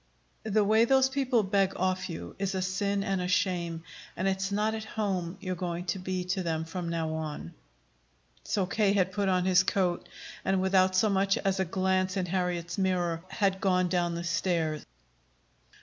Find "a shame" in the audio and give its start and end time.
3.21-3.83